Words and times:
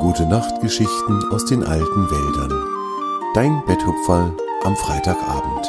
Gute 0.00 0.26
Nachtgeschichten 0.26 1.24
aus 1.32 1.44
den 1.44 1.64
alten 1.64 2.08
Wäldern. 2.08 2.52
Dein 3.34 3.64
Betthupferl 3.66 4.36
am 4.62 4.76
Freitagabend. 4.76 5.66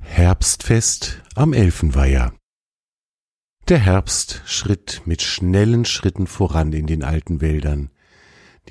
Herbstfest 0.00 1.22
am 1.34 1.52
Elfenweiher. 1.52 2.32
Der 3.68 3.78
Herbst 3.78 4.40
schritt 4.46 5.02
mit 5.04 5.20
schnellen 5.20 5.84
Schritten 5.84 6.26
voran 6.26 6.72
in 6.72 6.86
den 6.86 7.04
alten 7.04 7.42
Wäldern. 7.42 7.90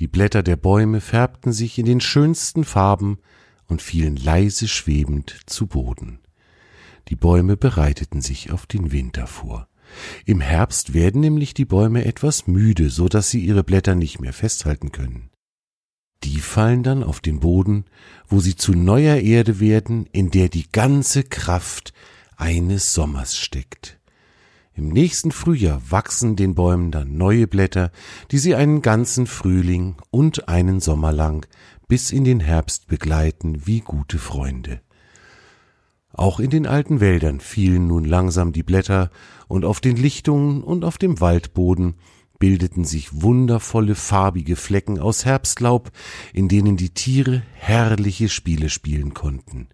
Die 0.00 0.08
Blätter 0.08 0.42
der 0.42 0.56
Bäume 0.56 1.00
färbten 1.00 1.52
sich 1.52 1.78
in 1.78 1.86
den 1.86 2.00
schönsten 2.00 2.64
Farben 2.64 3.18
und 3.66 3.80
fielen 3.80 4.16
leise 4.16 4.66
schwebend 4.66 5.40
zu 5.46 5.68
Boden. 5.68 6.18
Die 7.08 7.16
Bäume 7.16 7.56
bereiteten 7.56 8.20
sich 8.20 8.52
auf 8.52 8.66
den 8.66 8.92
Winter 8.92 9.26
vor. 9.26 9.68
Im 10.26 10.40
Herbst 10.40 10.92
werden 10.92 11.20
nämlich 11.20 11.54
die 11.54 11.64
Bäume 11.64 12.04
etwas 12.04 12.46
müde, 12.46 12.90
so 12.90 13.08
dass 13.08 13.30
sie 13.30 13.40
ihre 13.40 13.64
Blätter 13.64 13.94
nicht 13.94 14.20
mehr 14.20 14.32
festhalten 14.32 14.92
können. 14.92 15.30
Die 16.24 16.40
fallen 16.40 16.82
dann 16.82 17.02
auf 17.02 17.20
den 17.20 17.40
Boden, 17.40 17.84
wo 18.26 18.40
sie 18.40 18.56
zu 18.56 18.72
neuer 18.72 19.16
Erde 19.16 19.60
werden, 19.60 20.06
in 20.12 20.30
der 20.30 20.48
die 20.48 20.70
ganze 20.70 21.22
Kraft 21.22 21.92
eines 22.36 22.92
Sommers 22.92 23.36
steckt. 23.36 23.98
Im 24.74 24.90
nächsten 24.90 25.32
Frühjahr 25.32 25.80
wachsen 25.90 26.36
den 26.36 26.54
Bäumen 26.54 26.92
dann 26.92 27.16
neue 27.16 27.46
Blätter, 27.46 27.90
die 28.30 28.38
sie 28.38 28.54
einen 28.54 28.82
ganzen 28.82 29.26
Frühling 29.26 29.96
und 30.10 30.48
einen 30.48 30.80
Sommer 30.80 31.12
lang 31.12 31.46
bis 31.88 32.12
in 32.12 32.24
den 32.24 32.40
Herbst 32.40 32.86
begleiten 32.86 33.66
wie 33.66 33.80
gute 33.80 34.18
Freunde. 34.18 34.80
Auch 36.18 36.40
in 36.40 36.50
den 36.50 36.66
alten 36.66 36.98
Wäldern 36.98 37.38
fielen 37.38 37.86
nun 37.86 38.04
langsam 38.04 38.52
die 38.52 38.64
Blätter, 38.64 39.10
und 39.46 39.64
auf 39.64 39.80
den 39.80 39.96
Lichtungen 39.96 40.64
und 40.64 40.84
auf 40.84 40.98
dem 40.98 41.20
Waldboden 41.20 41.94
bildeten 42.40 42.84
sich 42.84 43.22
wundervolle 43.22 43.94
farbige 43.94 44.56
Flecken 44.56 44.98
aus 44.98 45.24
Herbstlaub, 45.24 45.92
in 46.32 46.48
denen 46.48 46.76
die 46.76 46.90
Tiere 46.90 47.44
herrliche 47.54 48.28
Spiele 48.28 48.68
spielen 48.68 49.14
konnten. 49.14 49.68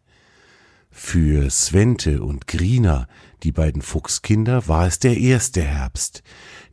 Für 0.91 1.49
Svente 1.49 2.23
und 2.23 2.47
Grina, 2.47 3.09
die 3.43 3.51
beiden 3.51 3.81
Fuchskinder, 3.81 4.69
war 4.69 4.87
es 4.87 4.99
der 4.99 5.17
erste 5.17 5.63
Herbst. 5.63 6.23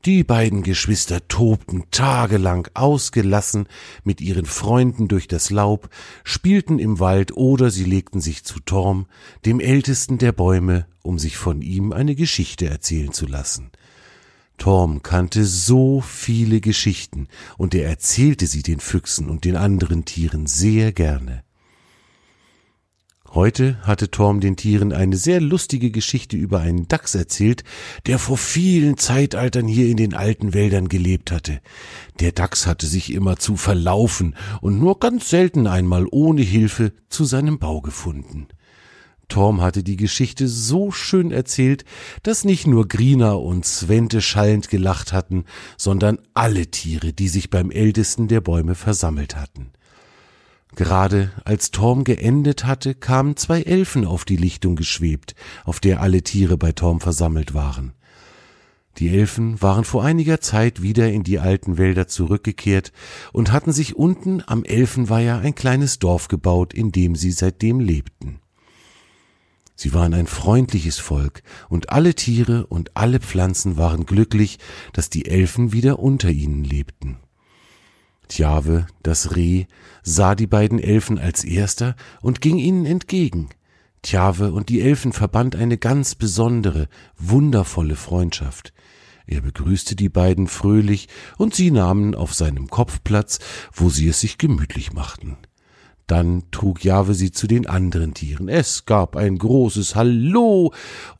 Die 0.05 0.23
beiden 0.23 0.63
Geschwister 0.63 1.27
tobten 1.27 1.83
tagelang 1.91 2.67
ausgelassen 2.73 3.67
mit 4.03 4.19
ihren 4.19 4.47
Freunden 4.47 5.07
durch 5.07 5.27
das 5.27 5.51
Laub, 5.51 5.89
spielten 6.23 6.79
im 6.79 6.99
Wald 6.99 7.37
oder 7.37 7.69
sie 7.69 7.83
legten 7.83 8.19
sich 8.19 8.43
zu 8.43 8.59
Torm, 8.61 9.05
dem 9.45 9.59
ältesten 9.59 10.17
der 10.17 10.31
Bäume, 10.31 10.87
um 11.03 11.19
sich 11.19 11.37
von 11.37 11.61
ihm 11.61 11.93
eine 11.93 12.15
Geschichte 12.15 12.67
erzählen 12.67 13.13
zu 13.13 13.27
lassen. 13.27 13.69
Torm 14.57 15.03
kannte 15.03 15.45
so 15.45 16.01
viele 16.01 16.61
Geschichten, 16.61 17.27
und 17.59 17.75
er 17.75 17.87
erzählte 17.87 18.47
sie 18.47 18.63
den 18.63 18.79
Füchsen 18.79 19.29
und 19.29 19.45
den 19.45 19.55
anderen 19.55 20.05
Tieren 20.05 20.47
sehr 20.47 20.91
gerne. 20.93 21.43
Heute 23.33 23.77
hatte 23.83 24.11
Torm 24.11 24.41
den 24.41 24.57
Tieren 24.57 24.91
eine 24.91 25.15
sehr 25.15 25.39
lustige 25.39 25.89
Geschichte 25.89 26.35
über 26.35 26.59
einen 26.59 26.89
Dachs 26.89 27.15
erzählt, 27.15 27.63
der 28.05 28.19
vor 28.19 28.37
vielen 28.37 28.97
Zeitaltern 28.97 29.69
hier 29.69 29.87
in 29.87 29.95
den 29.95 30.13
alten 30.13 30.53
Wäldern 30.53 30.89
gelebt 30.89 31.31
hatte. 31.31 31.61
Der 32.19 32.33
Dachs 32.33 32.67
hatte 32.67 32.87
sich 32.87 33.13
immer 33.13 33.37
zu 33.37 33.55
verlaufen 33.55 34.35
und 34.59 34.79
nur 34.79 34.99
ganz 34.99 35.29
selten 35.29 35.65
einmal 35.65 36.07
ohne 36.11 36.41
Hilfe 36.41 36.91
zu 37.07 37.23
seinem 37.23 37.57
Bau 37.57 37.79
gefunden. 37.79 38.47
Torm 39.29 39.61
hatte 39.61 39.81
die 39.81 39.95
Geschichte 39.95 40.49
so 40.49 40.91
schön 40.91 41.31
erzählt, 41.31 41.85
dass 42.23 42.43
nicht 42.43 42.67
nur 42.67 42.89
Grina 42.89 43.31
und 43.31 43.65
Svente 43.65 44.21
schallend 44.21 44.67
gelacht 44.67 45.13
hatten, 45.13 45.45
sondern 45.77 46.17
alle 46.33 46.67
Tiere, 46.67 47.13
die 47.13 47.29
sich 47.29 47.49
beim 47.49 47.71
ältesten 47.71 48.27
der 48.27 48.41
Bäume 48.41 48.75
versammelt 48.75 49.37
hatten. 49.37 49.71
Gerade 50.75 51.31
als 51.43 51.71
Torm 51.71 52.03
geendet 52.03 52.65
hatte, 52.65 52.95
kamen 52.95 53.35
zwei 53.35 53.61
Elfen 53.61 54.05
auf 54.05 54.23
die 54.23 54.37
Lichtung 54.37 54.75
geschwebt, 54.75 55.35
auf 55.65 55.79
der 55.79 56.01
alle 56.01 56.21
Tiere 56.21 56.57
bei 56.57 56.71
Torm 56.71 57.01
versammelt 57.01 57.53
waren. 57.53 57.93
Die 58.97 59.09
Elfen 59.09 59.61
waren 59.61 59.83
vor 59.83 60.03
einiger 60.03 60.41
Zeit 60.41 60.81
wieder 60.81 61.11
in 61.11 61.23
die 61.23 61.39
alten 61.39 61.77
Wälder 61.77 62.07
zurückgekehrt 62.07 62.91
und 63.31 63.51
hatten 63.51 63.71
sich 63.71 63.95
unten 63.95 64.43
am 64.45 64.63
Elfenweiher 64.63 65.39
ein 65.39 65.55
kleines 65.55 65.99
Dorf 65.99 66.27
gebaut, 66.27 66.73
in 66.73 66.91
dem 66.91 67.15
sie 67.15 67.31
seitdem 67.31 67.79
lebten. 67.79 68.39
Sie 69.75 69.93
waren 69.93 70.13
ein 70.13 70.27
freundliches 70.27 70.99
Volk, 70.99 71.41
und 71.67 71.89
alle 71.89 72.13
Tiere 72.13 72.67
und 72.67 72.95
alle 72.95 73.19
Pflanzen 73.19 73.77
waren 73.77 74.05
glücklich, 74.05 74.59
dass 74.93 75.09
die 75.09 75.25
Elfen 75.25 75.71
wieder 75.71 75.99
unter 75.99 76.29
ihnen 76.29 76.63
lebten. 76.63 77.17
Tjave, 78.31 78.87
das 79.03 79.35
Reh, 79.35 79.65
sah 80.03 80.35
die 80.35 80.47
beiden 80.47 80.79
Elfen 80.79 81.19
als 81.19 81.43
erster 81.43 81.97
und 82.21 82.39
ging 82.39 82.57
ihnen 82.59 82.85
entgegen. 82.85 83.49
Tjave 84.03 84.53
und 84.53 84.69
die 84.69 84.79
Elfen 84.79 85.11
verband 85.11 85.57
eine 85.57 85.77
ganz 85.77 86.15
besondere, 86.15 86.87
wundervolle 87.17 87.97
Freundschaft. 87.97 88.71
Er 89.27 89.41
begrüßte 89.41 89.97
die 89.97 90.07
beiden 90.07 90.47
fröhlich, 90.47 91.09
und 91.37 91.55
sie 91.55 91.71
nahmen 91.71 92.15
auf 92.15 92.33
seinem 92.33 92.69
Kopf 92.69 93.03
Platz, 93.03 93.39
wo 93.73 93.89
sie 93.89 94.07
es 94.07 94.21
sich 94.21 94.37
gemütlich 94.37 94.93
machten. 94.93 95.35
Dann 96.11 96.43
trug 96.51 96.83
Jahwe 96.83 97.13
sie 97.13 97.31
zu 97.31 97.47
den 97.47 97.67
anderen 97.67 98.13
Tieren. 98.13 98.49
Es 98.49 98.85
gab 98.85 99.15
ein 99.15 99.37
großes 99.37 99.95
Hallo, 99.95 100.73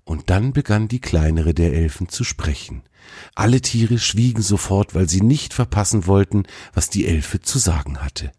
und 0.03 0.29
dann 0.29 0.51
begann 0.51 0.89
die 0.89 0.99
kleinere 0.99 1.53
der 1.53 1.71
Elfen 1.71 2.09
zu 2.09 2.25
sprechen. 2.25 2.83
Alle 3.33 3.61
Tiere 3.61 3.99
schwiegen 3.99 4.41
sofort, 4.41 4.93
weil 4.93 5.07
sie 5.07 5.21
nicht 5.21 5.53
verpassen 5.53 6.07
wollten, 6.07 6.43
was 6.73 6.89
die 6.89 7.05
Elfe 7.05 7.39
zu 7.39 7.57
sagen 7.57 7.99
hatte. 7.99 8.33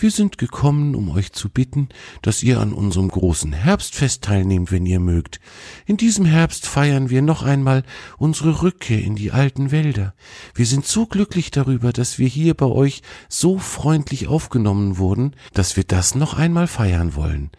Wir 0.00 0.12
sind 0.12 0.38
gekommen, 0.38 0.94
um 0.94 1.10
euch 1.10 1.32
zu 1.32 1.48
bitten, 1.48 1.88
dass 2.22 2.44
ihr 2.44 2.60
an 2.60 2.72
unserem 2.72 3.08
großen 3.08 3.52
Herbstfest 3.52 4.22
teilnehmt, 4.22 4.70
wenn 4.70 4.86
ihr 4.86 5.00
mögt. 5.00 5.40
In 5.86 5.96
diesem 5.96 6.24
Herbst 6.24 6.66
feiern 6.66 7.10
wir 7.10 7.20
noch 7.20 7.42
einmal 7.42 7.82
unsere 8.16 8.62
Rückkehr 8.62 9.02
in 9.02 9.16
die 9.16 9.32
alten 9.32 9.72
Wälder. 9.72 10.14
Wir 10.54 10.66
sind 10.66 10.86
so 10.86 11.06
glücklich 11.06 11.50
darüber, 11.50 11.92
dass 11.92 12.16
wir 12.16 12.28
hier 12.28 12.54
bei 12.54 12.66
euch 12.66 13.02
so 13.28 13.58
freundlich 13.58 14.28
aufgenommen 14.28 14.98
wurden, 14.98 15.34
dass 15.52 15.76
wir 15.76 15.82
das 15.82 16.14
noch 16.14 16.34
einmal 16.34 16.68
feiern 16.68 17.16
wollen. 17.16 17.50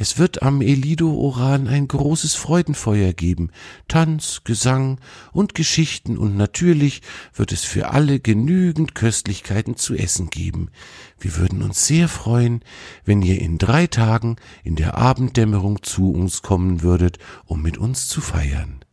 Es 0.00 0.16
wird 0.16 0.44
am 0.44 0.62
Elido-Oran 0.62 1.66
ein 1.66 1.88
großes 1.88 2.36
Freudenfeuer 2.36 3.12
geben, 3.12 3.50
Tanz, 3.88 4.42
Gesang 4.44 5.00
und 5.32 5.56
Geschichten 5.56 6.16
und 6.16 6.36
natürlich 6.36 7.02
wird 7.34 7.50
es 7.50 7.64
für 7.64 7.90
alle 7.90 8.20
genügend 8.20 8.94
Köstlichkeiten 8.94 9.74
zu 9.74 9.96
essen 9.96 10.30
geben. 10.30 10.70
Wir 11.18 11.36
würden 11.36 11.64
uns 11.64 11.84
sehr 11.84 12.06
freuen, 12.06 12.60
wenn 13.04 13.22
ihr 13.22 13.40
in 13.40 13.58
drei 13.58 13.88
Tagen 13.88 14.36
in 14.62 14.76
der 14.76 14.96
Abenddämmerung 14.96 15.82
zu 15.82 16.12
uns 16.12 16.42
kommen 16.42 16.82
würdet, 16.82 17.18
um 17.44 17.60
mit 17.60 17.76
uns 17.76 18.06
zu 18.06 18.20
feiern. 18.20 18.84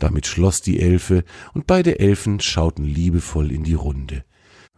Damit 0.00 0.26
schloss 0.26 0.62
die 0.62 0.80
Elfe, 0.80 1.22
und 1.52 1.68
beide 1.68 2.00
Elfen 2.00 2.40
schauten 2.40 2.84
liebevoll 2.84 3.52
in 3.52 3.62
die 3.62 3.74
Runde 3.74 4.24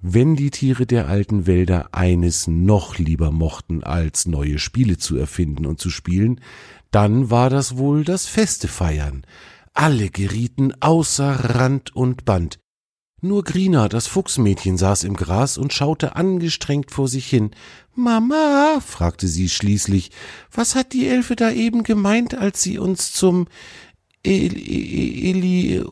wenn 0.09 0.37
die 0.37 0.51
Tiere 0.51 0.87
der 0.87 1.09
alten 1.09 1.49
Wälder 1.49 1.89
eines 1.91 2.47
noch 2.47 2.97
lieber 2.97 3.33
mochten, 3.33 3.83
als 3.83 4.27
neue 4.27 4.61
Spiele 4.61 4.99
zu 4.99 5.17
erfinden 5.17 5.67
und 5.67 5.81
zu 5.81 5.91
spielen, 5.91 6.41
dann 6.93 7.29
war 7.29 7.51
das 7.51 7.77
wohl 7.77 8.05
das 8.05 8.27
feste 8.27 8.69
Feiern. 8.69 9.27
Alle 9.75 10.09
gerieten 10.11 10.73
außer 10.79 11.57
Rand 11.57 11.97
und 11.97 12.25
Band. 12.25 12.61
Nur 13.21 13.43
Grina, 13.43 13.89
das 13.89 14.07
Fuchsmädchen, 14.07 14.77
saß 14.77 15.03
im 15.03 15.15
Gras 15.15 15.59
und 15.59 15.73
schaute 15.73 16.15
angestrengt 16.15 16.93
vor 16.93 17.09
sich 17.09 17.27
hin. 17.27 17.51
Mama, 17.97 18.79
fragte 18.87 19.27
sie 19.27 19.49
schließlich, 19.49 20.13
was 20.53 20.77
hat 20.77 20.93
die 20.93 21.09
Elfe 21.09 21.35
da 21.35 21.51
eben 21.51 21.83
gemeint, 21.83 22.35
als 22.35 22.63
sie 22.63 22.79
uns 22.79 23.13
zum 23.13 23.49
Eli 24.23 25.83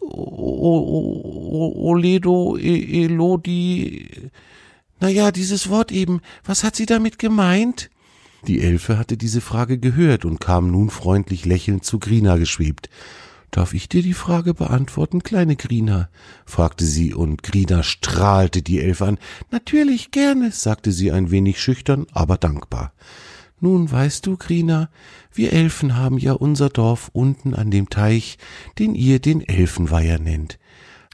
Oledo 1.80 2.56
Elodi. 2.56 4.30
Naja, 5.00 5.30
dieses 5.30 5.68
Wort 5.68 5.92
eben. 5.92 6.20
Was 6.44 6.64
hat 6.64 6.76
sie 6.76 6.86
damit 6.86 7.18
gemeint? 7.18 7.90
Die 8.46 8.60
Elfe 8.60 8.98
hatte 8.98 9.16
diese 9.16 9.40
Frage 9.40 9.78
gehört 9.78 10.24
und 10.24 10.40
kam 10.40 10.70
nun 10.70 10.90
freundlich 10.90 11.46
lächelnd 11.46 11.84
zu 11.84 11.98
Grina 11.98 12.36
geschwebt. 12.36 12.90
Darf 13.50 13.72
ich 13.72 13.88
dir 13.88 14.02
die 14.02 14.14
Frage 14.14 14.52
beantworten, 14.52 15.22
kleine 15.22 15.54
Grina? 15.54 16.08
fragte 16.44 16.84
sie, 16.84 17.14
und 17.14 17.44
Grina 17.44 17.84
strahlte 17.84 18.62
die 18.62 18.80
Elfe 18.80 19.06
an. 19.06 19.18
Natürlich 19.52 20.10
gerne, 20.10 20.50
sagte 20.50 20.90
sie 20.90 21.12
ein 21.12 21.30
wenig 21.30 21.60
schüchtern, 21.60 22.06
aber 22.12 22.36
dankbar. 22.36 22.92
Nun 23.64 23.90
weißt 23.90 24.26
du, 24.26 24.36
Grina, 24.36 24.90
wir 25.32 25.54
Elfen 25.54 25.96
haben 25.96 26.18
ja 26.18 26.34
unser 26.34 26.68
Dorf 26.68 27.08
unten 27.14 27.54
an 27.54 27.70
dem 27.70 27.88
Teich, 27.88 28.36
den 28.78 28.94
ihr 28.94 29.20
den 29.20 29.40
Elfenweiher 29.40 30.18
nennt. 30.18 30.58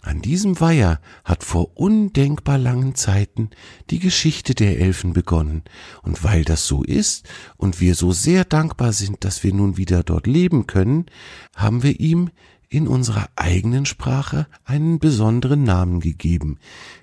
An 0.03 0.21
diesem 0.21 0.59
Weiher 0.59 1.01
hat 1.25 1.45
vor 1.45 1.77
undenkbar 1.77 2.59
langen 2.59 2.97
Zeiten 2.97 3.51
die 3.91 4.01
Geschichte 4.01 4.57
der 4.57 4.81
Elfen 4.81 5.13
begonnen, 5.13 5.63
und 6.03 6.25
weil 6.25 6.43
das 6.43 6.67
so 6.67 6.83
ist 6.83 7.29
und 7.57 7.81
wir 7.81 7.95
so 7.95 8.11
sehr 8.11 8.45
dankbar 8.45 8.93
sind, 8.93 9.23
dass 9.25 9.45
wir 9.45 9.55
nun 9.55 9.77
wieder 9.77 10.03
dort 10.03 10.27
leben 10.27 10.67
können, 10.67 11.07
haben 11.55 11.85
wir 11.85 12.01
ihm 12.01 12.31
in 12.71 12.87
unserer 12.87 13.29
eigenen 13.35 13.85
Sprache 13.85 14.47
einen 14.65 15.01
besonderen 15.01 15.65
Namen 15.65 15.99
gegeben. 15.99 16.59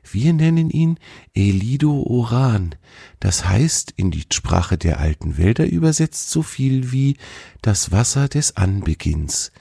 Wir 0.10 0.32
nennen 0.32 0.70
ihn 0.70 0.98
Elido 1.34 2.04
Oran. 2.04 2.76
Das 3.20 3.48
heißt 3.48 3.94
in 3.98 4.10
die 4.10 4.24
Sprache 4.32 4.78
der 4.78 5.00
alten 5.00 5.38
Wälder 5.38 5.68
übersetzt 5.68 6.30
so 6.30 6.42
viel 6.42 6.94
wie 6.94 7.18
das 7.62 7.92
Wasser 7.92 8.30
des 8.30 8.56
Anbeginns. 8.56 9.52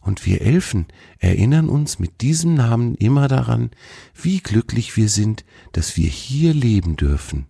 Und 0.00 0.24
wir 0.24 0.40
Elfen 0.40 0.86
erinnern 1.18 1.68
uns 1.68 1.98
mit 1.98 2.22
diesem 2.22 2.54
Namen 2.54 2.94
immer 2.94 3.28
daran, 3.28 3.70
wie 4.14 4.40
glücklich 4.40 4.96
wir 4.96 5.10
sind, 5.10 5.44
dass 5.72 5.98
wir 5.98 6.08
hier 6.08 6.54
leben 6.54 6.96
dürfen. 6.96 7.49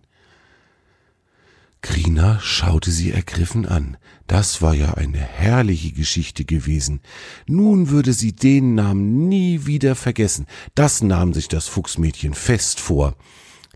Krina 1.81 2.39
schaute 2.39 2.91
sie 2.91 3.11
ergriffen 3.11 3.65
an. 3.65 3.97
Das 4.27 4.61
war 4.61 4.75
ja 4.75 4.93
eine 4.93 5.17
herrliche 5.17 5.91
Geschichte 5.91 6.45
gewesen. 6.45 7.01
Nun 7.47 7.89
würde 7.89 8.13
sie 8.13 8.33
den 8.33 8.75
Namen 8.75 9.27
nie 9.27 9.65
wieder 9.65 9.95
vergessen. 9.95 10.45
Das 10.75 11.01
nahm 11.01 11.33
sich 11.33 11.47
das 11.47 11.67
Fuchsmädchen 11.67 12.33
fest 12.33 12.79
vor. 12.79 13.15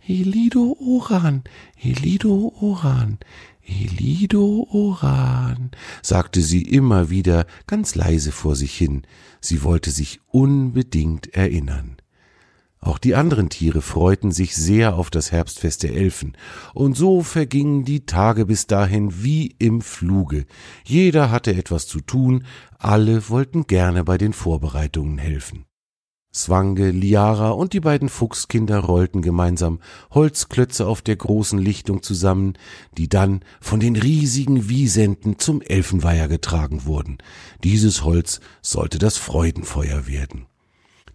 Elido 0.08 0.78
Oran, 0.80 1.44
Elido 1.82 2.54
Oran, 2.62 3.18
Elido 3.64 4.68
Oran, 4.72 5.72
sagte 6.04 6.42
sie 6.42 6.62
immer 6.62 7.10
wieder 7.10 7.48
ganz 7.66 7.96
leise 7.96 8.32
vor 8.32 8.56
sich 8.56 8.76
hin. 8.78 9.02
Sie 9.42 9.64
wollte 9.64 9.90
sich 9.90 10.20
unbedingt 10.28 11.34
erinnern. 11.34 11.98
Auch 12.86 13.00
die 13.00 13.16
anderen 13.16 13.50
Tiere 13.50 13.82
freuten 13.82 14.32
sich 14.32 14.56
sehr 14.56 14.94
auf 14.96 15.10
das 15.10 15.32
Herbstfest 15.32 15.82
der 15.82 15.96
Elfen, 15.96 16.38
und 16.76 16.96
so 16.96 17.24
vergingen 17.24 17.84
die 17.84 18.06
Tage 18.06 18.46
bis 18.46 18.68
dahin 18.68 19.24
wie 19.24 19.56
im 19.58 19.82
Fluge. 19.82 20.46
Jeder 20.84 21.32
hatte 21.32 21.56
etwas 21.56 21.88
zu 21.88 22.00
tun, 22.00 22.46
alle 22.78 23.28
wollten 23.30 23.66
gerne 23.66 24.04
bei 24.04 24.20
den 24.20 24.34
Vorbereitungen 24.34 25.18
helfen. 25.18 25.66
Swange, 26.32 26.92
Liara 26.92 27.50
und 27.50 27.74
die 27.74 27.80
beiden 27.80 28.08
Fuchskinder 28.08 28.82
rollten 28.82 29.24
gemeinsam 29.24 29.80
Holzklötze 30.12 30.86
auf 30.86 31.02
der 31.02 31.16
großen 31.16 31.58
Lichtung 31.58 32.04
zusammen, 32.04 32.54
die 33.00 33.10
dann 33.10 33.40
von 33.62 33.80
den 33.80 33.96
riesigen 33.96 34.70
Wiesenten 34.70 35.40
zum 35.40 35.64
Elfenweiher 35.64 36.28
getragen 36.28 36.86
wurden. 36.86 37.18
Dieses 37.64 38.04
Holz 38.04 38.42
sollte 38.62 39.00
das 39.00 39.18
Freudenfeuer 39.18 40.06
werden. 40.06 40.46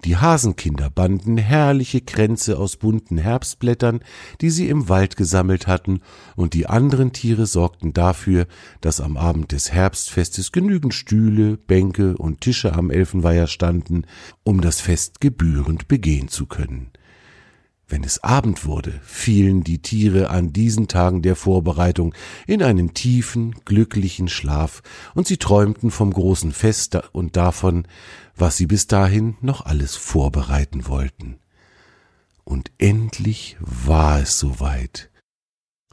Die 0.05 0.17
Hasenkinder 0.17 0.88
banden 0.88 1.37
herrliche 1.37 2.00
Kränze 2.00 2.58
aus 2.58 2.76
bunten 2.76 3.19
Herbstblättern, 3.19 4.00
die 4.41 4.49
sie 4.49 4.69
im 4.69 4.88
Wald 4.88 5.17
gesammelt 5.17 5.67
hatten, 5.67 6.00
und 6.37 6.55
die 6.55 6.67
anderen 6.67 7.12
Tiere 7.12 7.44
sorgten 7.47 7.93
dafür, 7.93 8.47
dass 8.81 9.00
am 9.00 9.19
Abend 9.19 9.52
des 9.52 9.73
Herbstfestes 9.73 10.52
genügend 10.52 10.94
Stühle, 10.94 11.58
Bänke 11.58 12.17
und 12.17 12.41
Tische 12.41 12.73
am 12.73 12.91
Elfenweiher 12.91 13.47
standen, 13.47 14.05
um 14.43 14.62
das 14.62 14.81
Fest 14.81 15.20
gebührend 15.20 15.87
begehen 15.87 16.29
zu 16.29 16.47
können. 16.47 16.91
Wenn 17.90 18.04
es 18.04 18.22
Abend 18.22 18.66
wurde, 18.66 19.00
fielen 19.02 19.64
die 19.64 19.82
Tiere 19.82 20.31
an 20.31 20.52
diesen 20.52 20.87
Tagen 20.87 21.22
der 21.22 21.34
Vorbereitung 21.34 22.14
in 22.46 22.62
einen 22.62 22.94
tiefen, 22.94 23.56
glücklichen 23.64 24.28
Schlaf, 24.28 24.84
und 25.16 25.26
sie 25.26 25.38
träumten 25.38 25.90
vom 25.90 26.12
großen 26.12 26.52
Fest 26.52 26.96
und 27.10 27.37
davon, 27.37 27.88
was 28.37 28.56
sie 28.56 28.66
bis 28.66 28.87
dahin 28.87 29.37
noch 29.40 29.66
alles 29.66 29.96
vorbereiten 29.96 30.87
wollten. 30.87 31.40
Und 32.44 32.70
endlich 32.78 33.56
war 33.58 34.20
es 34.20 34.38
soweit. 34.38 35.10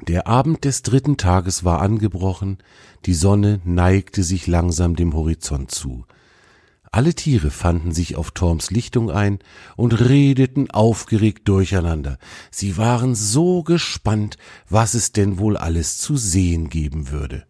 Der 0.08 0.28
Abend 0.28 0.66
des 0.66 0.84
dritten 0.84 1.18
Tages 1.18 1.64
war 1.64 1.82
angebrochen, 1.82 2.60
die 3.08 3.16
Sonne 3.16 3.60
neigte 3.66 4.22
sich 4.22 4.46
langsam 4.46 4.96
dem 4.96 5.16
Horizont 5.16 5.72
zu. 5.72 6.06
Alle 6.92 7.14
Tiere 7.14 7.52
fanden 7.52 7.92
sich 7.92 8.16
auf 8.16 8.32
Torms 8.32 8.72
Lichtung 8.72 9.12
ein 9.12 9.40
und 9.76 10.00
redeten 10.00 10.72
aufgeregt 10.72 11.48
durcheinander. 11.48 12.18
Sie 12.50 12.78
waren 12.78 13.14
so 13.14 13.64
gespannt, 13.64 14.38
was 14.70 14.94
es 14.94 15.12
denn 15.12 15.38
wohl 15.38 15.58
alles 15.58 15.98
zu 15.98 16.16
sehen 16.16 16.70
geben 16.70 17.12
würde. 17.12 17.46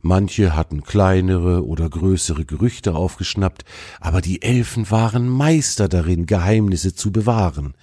Manche 0.00 0.54
hatten 0.54 0.84
kleinere 0.84 1.66
oder 1.66 1.90
größere 1.90 2.44
Gerüchte 2.44 2.94
aufgeschnappt, 2.94 3.64
aber 4.00 4.20
die 4.20 4.42
Elfen 4.42 4.90
waren 4.90 5.28
Meister 5.28 5.88
darin, 5.88 6.26
Geheimnisse 6.26 6.94
zu 6.94 7.10
bewahren. 7.10 7.74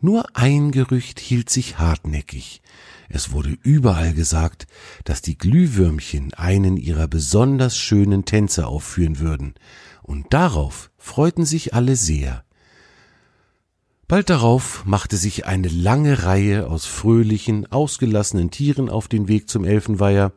Nur 0.00 0.24
ein 0.34 0.70
Gerücht 0.70 1.18
hielt 1.18 1.50
sich 1.50 1.78
hartnäckig. 1.78 2.62
Es 3.08 3.32
wurde 3.32 3.56
überall 3.62 4.14
gesagt, 4.14 4.66
dass 5.04 5.22
die 5.22 5.38
Glühwürmchen 5.38 6.34
einen 6.34 6.76
ihrer 6.76 7.08
besonders 7.08 7.76
schönen 7.76 8.24
Tänze 8.24 8.66
aufführen 8.66 9.18
würden 9.18 9.54
und 10.06 10.32
darauf 10.32 10.90
freuten 10.96 11.44
sich 11.44 11.74
alle 11.74 11.96
sehr. 11.96 12.44
Bald 14.08 14.30
darauf 14.30 14.84
machte 14.86 15.16
sich 15.16 15.46
eine 15.46 15.68
lange 15.68 16.22
Reihe 16.22 16.68
aus 16.70 16.86
fröhlichen, 16.86 17.70
ausgelassenen 17.72 18.52
Tieren 18.52 18.88
auf 18.88 19.08
den 19.08 19.26
Weg 19.26 19.50
zum 19.50 19.64
Elfenweiher. 19.64 20.32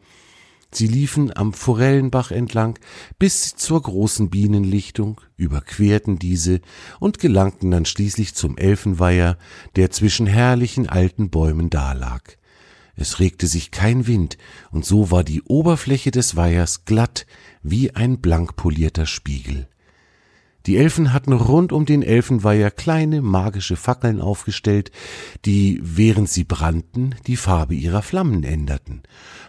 Sie 0.72 0.88
liefen 0.88 1.36
am 1.36 1.54
Forellenbach 1.54 2.32
entlang 2.32 2.80
bis 3.20 3.56
zur 3.56 3.82
großen 3.82 4.32
Bienenlichtung, 4.32 5.22
überquerten 5.38 6.18
diese 6.18 6.62
und 7.00 7.20
gelangten 7.20 7.70
dann 7.70 7.86
schließlich 7.86 8.34
zum 8.34 8.58
Elfenweiher, 8.58 9.38
der 9.76 9.92
zwischen 9.92 10.26
herrlichen 10.26 10.90
alten 10.90 11.30
Bäumen 11.30 11.70
dalag. 11.70 12.40
Es 12.96 13.20
regte 13.20 13.48
sich 13.48 13.72
kein 13.72 14.08
Wind, 14.08 14.38
und 14.72 14.84
so 14.84 15.10
war 15.10 15.24
die 15.24 15.42
Oberfläche 15.44 16.12
des 16.12 16.36
Weihers 16.36 16.86
glatt 16.86 17.26
wie 17.64 17.96
ein 17.96 18.20
blank 18.20 18.56
polierter 18.56 19.06
Spiegel. 19.06 19.68
Die 20.66 20.78
Elfen 20.78 21.14
hatten 21.14 21.34
rund 21.34 21.72
um 21.72 21.86
den 21.86 22.04
Elfenweiher 22.04 22.70
kleine 22.70 23.22
magische 23.22 23.76
Fackeln 23.76 24.20
aufgestellt, 24.20 24.92
die, 25.46 25.80
während 25.82 26.30
sie 26.30 26.44
brannten, 26.44 27.16
die 27.28 27.38
Farbe 27.38 27.76
ihrer 27.76 28.02
Flammen 28.02 28.44
änderten. 28.44 29.04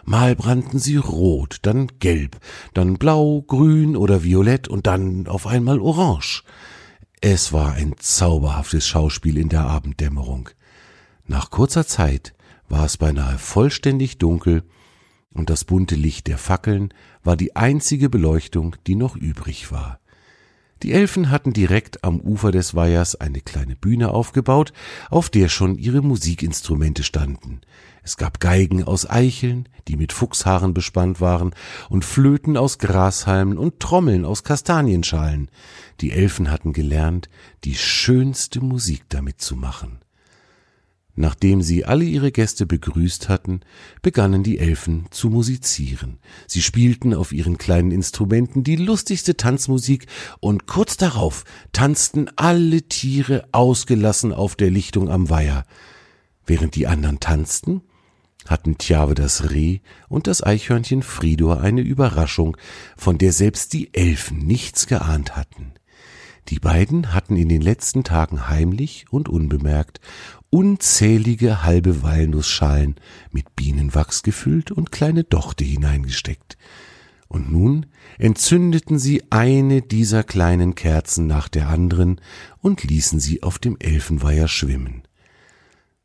Mal 0.05 0.35
brannten 0.35 0.79
sie 0.79 0.95
rot, 0.95 1.57
dann 1.63 1.87
gelb, 1.99 2.39
dann 2.73 2.95
blau, 2.95 3.41
grün 3.41 3.97
oder 3.97 4.23
violett 4.23 4.67
und 4.67 4.87
dann 4.87 5.27
auf 5.27 5.47
einmal 5.47 5.79
orange. 5.79 6.43
Es 7.19 7.53
war 7.53 7.73
ein 7.73 7.93
zauberhaftes 7.99 8.87
Schauspiel 8.87 9.37
in 9.37 9.49
der 9.49 9.65
Abenddämmerung. 9.65 10.49
Nach 11.27 11.51
kurzer 11.51 11.85
Zeit 11.85 12.33
war 12.67 12.85
es 12.85 12.97
beinahe 12.97 13.37
vollständig 13.37 14.17
dunkel, 14.17 14.63
und 15.33 15.49
das 15.49 15.63
bunte 15.63 15.95
Licht 15.95 16.27
der 16.27 16.37
Fackeln 16.37 16.93
war 17.23 17.37
die 17.37 17.55
einzige 17.55 18.09
Beleuchtung, 18.09 18.75
die 18.87 18.95
noch 18.95 19.15
übrig 19.15 19.71
war. 19.71 19.99
Die 20.83 20.93
Elfen 20.93 21.29
hatten 21.29 21.53
direkt 21.53 22.03
am 22.03 22.19
Ufer 22.19 22.51
des 22.51 22.73
Weihers 22.73 23.15
eine 23.15 23.41
kleine 23.41 23.75
Bühne 23.75 24.09
aufgebaut, 24.09 24.73
auf 25.11 25.29
der 25.29 25.47
schon 25.47 25.77
ihre 25.77 26.01
Musikinstrumente 26.01 27.03
standen. 27.03 27.61
Es 28.01 28.17
gab 28.17 28.39
Geigen 28.39 28.83
aus 28.83 29.07
Eicheln, 29.07 29.69
die 29.87 29.95
mit 29.95 30.11
Fuchshaaren 30.11 30.73
bespannt 30.73 31.21
waren, 31.21 31.53
und 31.89 32.03
Flöten 32.03 32.57
aus 32.57 32.79
Grashalmen 32.79 33.59
und 33.59 33.79
Trommeln 33.79 34.25
aus 34.25 34.43
Kastanienschalen. 34.43 35.49
Die 35.99 36.11
Elfen 36.11 36.49
hatten 36.49 36.73
gelernt, 36.73 37.29
die 37.63 37.75
schönste 37.75 38.59
Musik 38.59 39.03
damit 39.09 39.39
zu 39.39 39.55
machen. 39.55 39.99
Nachdem 41.15 41.61
sie 41.61 41.83
alle 41.83 42.05
ihre 42.05 42.31
Gäste 42.31 42.65
begrüßt 42.65 43.27
hatten, 43.27 43.61
begannen 44.01 44.43
die 44.43 44.59
Elfen 44.59 45.07
zu 45.11 45.29
musizieren. 45.29 46.19
Sie 46.47 46.61
spielten 46.61 47.13
auf 47.13 47.33
ihren 47.33 47.57
kleinen 47.57 47.91
Instrumenten 47.91 48.63
die 48.63 48.77
lustigste 48.77 49.35
Tanzmusik 49.35 50.07
und 50.39 50.67
kurz 50.67 50.95
darauf 50.95 51.43
tanzten 51.73 52.29
alle 52.37 52.83
Tiere 52.83 53.45
ausgelassen 53.51 54.31
auf 54.31 54.55
der 54.55 54.69
Lichtung 54.69 55.09
am 55.09 55.29
Weiher. 55.29 55.65
Während 56.45 56.75
die 56.75 56.87
anderen 56.87 57.19
tanzten, 57.19 57.81
hatten 58.47 58.77
Tjave 58.77 59.13
das 59.13 59.51
Reh 59.51 59.79
und 60.07 60.27
das 60.27 60.41
Eichhörnchen 60.41 61.03
Fridor 61.03 61.61
eine 61.61 61.81
Überraschung, 61.81 62.57
von 62.97 63.17
der 63.17 63.33
selbst 63.33 63.73
die 63.73 63.93
Elfen 63.93 64.39
nichts 64.39 64.87
geahnt 64.87 65.35
hatten. 65.35 65.73
Die 66.49 66.59
beiden 66.59 67.13
hatten 67.13 67.35
in 67.37 67.49
den 67.49 67.61
letzten 67.61 68.03
Tagen 68.03 68.49
heimlich 68.49 69.05
und 69.09 69.29
unbemerkt 69.29 70.01
unzählige 70.49 71.63
halbe 71.63 72.03
Walnussschalen 72.03 72.95
mit 73.31 73.55
Bienenwachs 73.55 74.21
gefüllt 74.21 74.71
und 74.71 74.91
kleine 74.91 75.23
Dochte 75.23 75.63
hineingesteckt. 75.63 76.57
Und 77.29 77.49
nun 77.49 77.85
entzündeten 78.17 78.99
sie 78.99 79.23
eine 79.29 79.81
dieser 79.81 80.23
kleinen 80.23 80.75
Kerzen 80.75 81.27
nach 81.27 81.47
der 81.47 81.69
anderen 81.69 82.19
und 82.59 82.83
ließen 82.83 83.21
sie 83.21 83.41
auf 83.41 83.57
dem 83.57 83.77
Elfenweiher 83.79 84.49
schwimmen. 84.49 85.03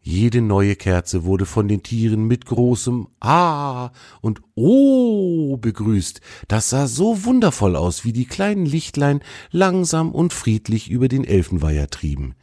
Jede 0.08 0.40
neue 0.40 0.76
Kerze 0.76 1.24
wurde 1.24 1.46
von 1.46 1.66
den 1.66 1.82
Tieren 1.82 2.28
mit 2.28 2.46
großem 2.46 3.08
Ah 3.18 3.90
und 4.20 4.40
Oh 4.54 5.56
begrüßt. 5.56 6.20
Das 6.46 6.70
sah 6.70 6.86
so 6.86 7.24
wundervoll 7.24 7.74
aus, 7.74 8.04
wie 8.04 8.12
die 8.12 8.24
kleinen 8.24 8.66
Lichtlein 8.66 9.20
langsam 9.50 10.12
und 10.12 10.32
friedlich 10.32 10.88
über 10.88 11.08
den 11.08 11.24
Elfenweiher 11.24 11.88
trieben. 11.88 12.36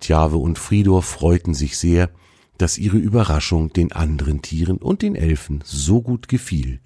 Tjave 0.00 0.36
und 0.36 0.58
Fridor 0.58 1.02
freuten 1.02 1.54
sich 1.54 1.78
sehr, 1.78 2.10
dass 2.58 2.76
ihre 2.76 2.98
Überraschung 2.98 3.72
den 3.72 3.92
anderen 3.92 4.42
Tieren 4.42 4.76
und 4.76 5.00
den 5.00 5.14
Elfen 5.14 5.62
so 5.64 6.02
gut 6.02 6.28
gefiel. 6.28 6.80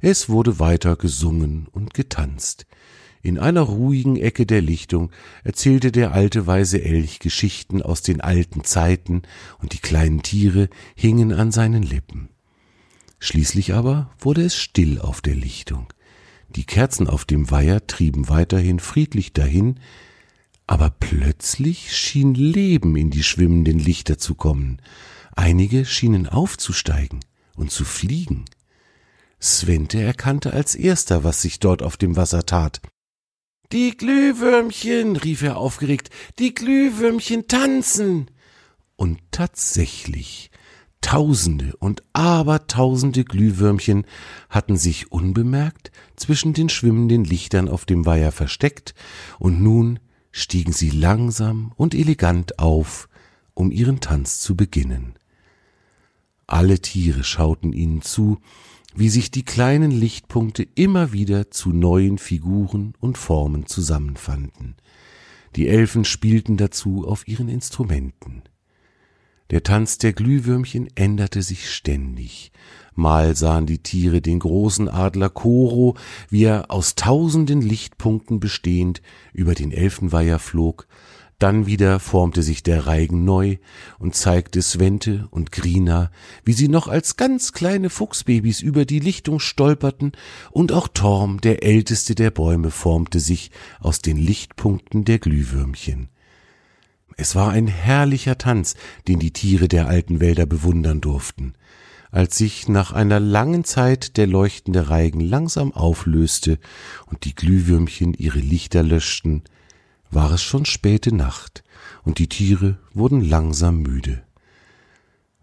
Es 0.00 0.28
wurde 0.28 0.60
weiter 0.60 0.94
gesungen 0.94 1.66
und 1.72 1.94
getanzt. 1.94 2.64
In 3.24 3.38
einer 3.38 3.60
ruhigen 3.60 4.16
Ecke 4.16 4.46
der 4.46 4.60
Lichtung 4.60 5.12
erzählte 5.44 5.92
der 5.92 6.12
alte 6.12 6.48
weise 6.48 6.82
Elch 6.82 7.20
Geschichten 7.20 7.80
aus 7.80 8.02
den 8.02 8.20
alten 8.20 8.64
Zeiten, 8.64 9.22
und 9.60 9.72
die 9.72 9.78
kleinen 9.78 10.22
Tiere 10.22 10.68
hingen 10.96 11.32
an 11.32 11.52
seinen 11.52 11.84
Lippen. 11.84 12.30
Schließlich 13.20 13.74
aber 13.74 14.10
wurde 14.18 14.42
es 14.42 14.56
still 14.56 14.98
auf 14.98 15.20
der 15.20 15.36
Lichtung. 15.36 15.86
Die 16.56 16.64
Kerzen 16.64 17.06
auf 17.06 17.24
dem 17.24 17.52
Weiher 17.52 17.86
trieben 17.86 18.28
weiterhin 18.28 18.80
friedlich 18.80 19.32
dahin, 19.32 19.76
aber 20.66 20.90
plötzlich 20.90 21.96
schien 21.96 22.34
Leben 22.34 22.96
in 22.96 23.10
die 23.10 23.22
schwimmenden 23.22 23.78
Lichter 23.78 24.18
zu 24.18 24.34
kommen. 24.34 24.82
Einige 25.36 25.84
schienen 25.84 26.28
aufzusteigen 26.28 27.20
und 27.54 27.70
zu 27.70 27.84
fliegen. 27.84 28.44
Svente 29.40 30.00
erkannte 30.00 30.52
als 30.52 30.74
erster, 30.74 31.22
was 31.22 31.42
sich 31.42 31.60
dort 31.60 31.82
auf 31.82 31.96
dem 31.96 32.16
Wasser 32.16 32.44
tat. 32.44 32.80
Die 33.72 33.96
Glühwürmchen, 33.96 35.16
rief 35.16 35.40
er 35.40 35.56
aufgeregt, 35.56 36.10
die 36.38 36.52
Glühwürmchen 36.52 37.48
tanzen. 37.48 38.30
Und 38.96 39.18
tatsächlich, 39.30 40.50
Tausende 41.00 41.74
und 41.78 42.02
Abertausende 42.12 43.24
Glühwürmchen 43.24 44.04
hatten 44.50 44.76
sich 44.76 45.10
unbemerkt 45.10 45.90
zwischen 46.16 46.52
den 46.52 46.68
schwimmenden 46.68 47.24
Lichtern 47.24 47.70
auf 47.70 47.86
dem 47.86 48.04
Weiher 48.04 48.30
versteckt, 48.30 48.94
und 49.38 49.62
nun 49.62 49.98
stiegen 50.32 50.74
sie 50.74 50.90
langsam 50.90 51.72
und 51.76 51.94
elegant 51.94 52.58
auf, 52.58 53.08
um 53.54 53.70
ihren 53.70 54.00
Tanz 54.00 54.38
zu 54.38 54.54
beginnen. 54.54 55.14
Alle 56.52 56.80
Tiere 56.80 57.24
schauten 57.24 57.72
ihnen 57.72 58.02
zu, 58.02 58.36
wie 58.94 59.08
sich 59.08 59.30
die 59.30 59.42
kleinen 59.42 59.90
Lichtpunkte 59.90 60.68
immer 60.74 61.14
wieder 61.14 61.50
zu 61.50 61.70
neuen 61.70 62.18
Figuren 62.18 62.92
und 63.00 63.16
Formen 63.16 63.64
zusammenfanden. 63.64 64.74
Die 65.56 65.66
Elfen 65.66 66.04
spielten 66.04 66.58
dazu 66.58 67.08
auf 67.08 67.26
ihren 67.26 67.48
Instrumenten. 67.48 68.42
Der 69.48 69.62
Tanz 69.62 69.96
der 69.96 70.12
Glühwürmchen 70.12 70.94
änderte 70.94 71.40
sich 71.40 71.70
ständig. 71.70 72.52
Mal 72.94 73.34
sahen 73.34 73.64
die 73.64 73.82
Tiere 73.82 74.20
den 74.20 74.38
großen 74.38 74.90
Adler 74.90 75.30
Koro, 75.30 75.96
wie 76.28 76.44
er 76.44 76.70
aus 76.70 76.96
tausenden 76.96 77.62
Lichtpunkten 77.62 78.40
bestehend 78.40 79.00
über 79.32 79.54
den 79.54 79.72
Elfenweiher 79.72 80.38
flog, 80.38 80.86
dann 81.42 81.66
wieder 81.66 81.98
formte 81.98 82.40
sich 82.42 82.62
der 82.62 82.86
Reigen 82.86 83.24
neu 83.24 83.56
und 83.98 84.14
zeigte 84.14 84.62
Svente 84.62 85.26
und 85.32 85.50
Grina, 85.50 86.12
wie 86.44 86.52
sie 86.52 86.68
noch 86.68 86.86
als 86.86 87.16
ganz 87.16 87.52
kleine 87.52 87.90
Fuchsbabys 87.90 88.60
über 88.60 88.84
die 88.84 89.00
Lichtung 89.00 89.40
stolperten, 89.40 90.12
und 90.52 90.70
auch 90.70 90.86
Torm, 90.86 91.40
der 91.40 91.64
älteste 91.64 92.14
der 92.14 92.30
Bäume, 92.30 92.70
formte 92.70 93.18
sich 93.18 93.50
aus 93.80 94.00
den 94.00 94.18
Lichtpunkten 94.18 95.04
der 95.04 95.18
Glühwürmchen. 95.18 96.10
Es 97.16 97.34
war 97.34 97.50
ein 97.50 97.66
herrlicher 97.66 98.38
Tanz, 98.38 98.76
den 99.08 99.18
die 99.18 99.32
Tiere 99.32 99.66
der 99.66 99.88
alten 99.88 100.20
Wälder 100.20 100.46
bewundern 100.46 101.00
durften. 101.00 101.54
Als 102.12 102.38
sich 102.38 102.68
nach 102.68 102.92
einer 102.92 103.18
langen 103.18 103.64
Zeit 103.64 104.16
der 104.16 104.28
leuchtende 104.28 104.90
Reigen 104.90 105.20
langsam 105.20 105.72
auflöste 105.72 106.58
und 107.06 107.24
die 107.24 107.34
Glühwürmchen 107.34 108.14
ihre 108.14 108.38
Lichter 108.38 108.82
löschten, 108.82 109.42
war 110.12 110.30
es 110.32 110.42
schon 110.42 110.64
späte 110.64 111.14
Nacht, 111.14 111.64
und 112.04 112.18
die 112.18 112.28
Tiere 112.28 112.78
wurden 112.92 113.20
langsam 113.20 113.78
müde. 113.78 114.22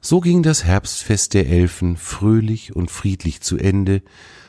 So 0.01 0.21
ging 0.21 0.43
das 0.43 0.63
Herbstfest 0.63 1.33
der 1.33 1.49
Elfen 1.49 1.97
fröhlich 1.97 2.75
und 2.75 2.89
friedlich 2.89 3.41
zu 3.41 3.57
Ende, 3.57 4.01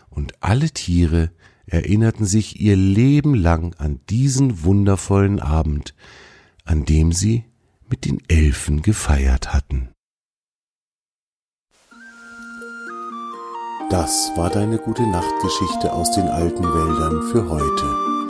und 0.09 0.43
alle 0.43 0.71
Tiere 0.71 1.31
erinnerten 1.67 2.27
sich 2.27 2.61
ihr 2.61 2.77
Leben 2.77 3.35
lang 3.35 3.75
an 3.79 4.01
diesen 4.11 4.65
wundervollen 4.65 5.41
Abend, 5.41 5.95
an 6.65 6.85
dem 6.85 7.13
sie 7.13 7.45
mit 7.89 8.05
den 8.05 8.21
Elfen 8.29 8.83
gefeiert 8.83 9.53
hatten. 9.53 9.91
Das 13.91 14.31
war 14.37 14.51
deine 14.51 14.79
gute 14.79 15.03
Nachtgeschichte 15.03 15.93
aus 15.93 16.13
den 16.13 16.29
alten 16.29 16.63
Wäldern 16.63 17.23
für 17.33 17.49
heute. 17.49 18.30